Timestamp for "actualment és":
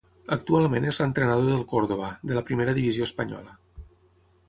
0.35-1.01